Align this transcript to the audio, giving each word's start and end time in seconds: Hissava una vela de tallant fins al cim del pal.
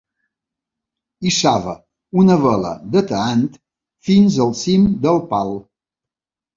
Hissava 1.31 1.75
una 2.23 2.39
vela 2.47 2.73
de 2.97 3.05
tallant 3.13 3.47
fins 4.11 4.43
al 4.49 4.59
cim 4.67 4.93
del 5.09 5.27
pal. 5.33 5.59